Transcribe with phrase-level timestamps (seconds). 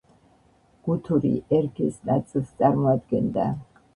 [0.87, 3.49] გუთური ერგეს ნაწილს წარმოადგენდა.